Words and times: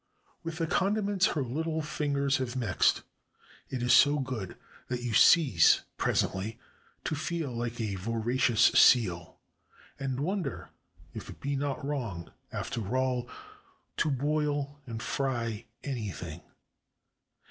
With 0.43 0.57
the 0.57 0.65
condiments 0.65 1.27
her 1.35 1.43
little 1.43 1.83
fingers 1.83 2.37
have 2.37 2.55
mixed, 2.55 3.03
it 3.69 3.83
is 3.83 3.93
so 3.93 4.17
good 4.17 4.57
that 4.87 5.03
you 5.03 5.13
cease 5.13 5.83
pres 5.95 6.23
ently 6.23 6.57
to 7.03 7.13
feel 7.13 7.63
Uke 7.63 7.79
a 7.79 7.93
voracious 7.97 8.61
seal, 8.73 9.37
and 9.99 10.19
wonder 10.19 10.71
if 11.13 11.29
it 11.29 11.39
be 11.39 11.55
not 11.55 11.85
wrong, 11.85 12.31
after 12.51 12.97
all, 12.97 13.29
to 13.97 14.09
boil 14.09 14.81
and 14.87 15.03
fry 15.03 15.65
anything. 15.83 16.41